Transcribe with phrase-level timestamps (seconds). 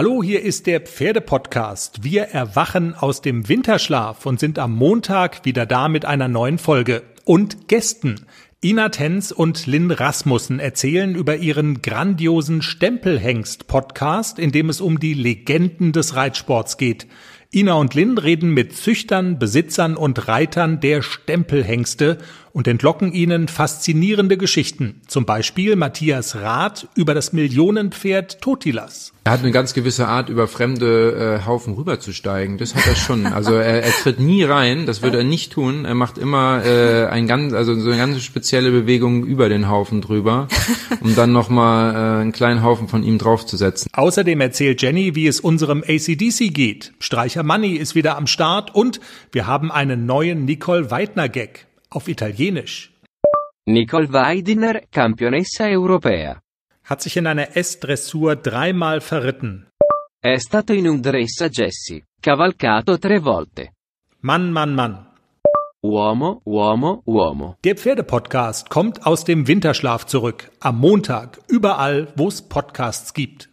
[0.00, 2.02] Hallo, hier ist der Pferdepodcast.
[2.02, 7.02] Wir erwachen aus dem Winterschlaf und sind am Montag wieder da mit einer neuen Folge
[7.26, 8.24] und Gästen.
[8.64, 15.12] Ina Tenz und Lynn Rasmussen erzählen über ihren grandiosen Stempelhengst-Podcast, in dem es um die
[15.12, 17.06] Legenden des Reitsports geht.
[17.52, 22.18] Ina und Lynn reden mit Züchtern, Besitzern und Reitern der Stempelhengste
[22.52, 25.00] und entlocken ihnen faszinierende Geschichten.
[25.06, 29.12] Zum Beispiel Matthias Rath über das Millionenpferd Totilas.
[29.24, 32.58] Er hat eine ganz gewisse Art, über fremde äh, Haufen rüberzusteigen.
[32.58, 33.26] Das hat er schon.
[33.26, 35.84] Also er, er tritt nie rein, das würde er nicht tun.
[35.84, 40.00] Er macht immer äh, ein ganz, also so eine ganz spezielle Bewegung über den Haufen
[40.00, 40.48] drüber,
[41.00, 43.88] um dann nochmal äh, einen kleinen Haufen von ihm draufzusetzen.
[43.92, 46.92] Außerdem erzählt Jenny, wie es unserem ACDC geht.
[46.98, 49.00] Streicher Money ist wieder am Start und
[49.32, 52.92] wir haben einen neuen Nicole Weidner-Gag auf Italienisch.
[53.66, 56.40] Nicole Weidner, Campionessa Europea.
[56.84, 59.66] Hat sich in einer S-Dressur dreimal verritten.
[60.22, 63.72] È stato in un dress a Jessie, cavalcato tre volte.
[64.20, 65.06] Mann, Mann, Mann.
[65.82, 67.56] Uomo, uomo, uomo.
[67.64, 70.50] Der Pferdepodcast kommt aus dem Winterschlaf zurück.
[70.60, 73.48] Am Montag, überall, wo es Podcasts gibt.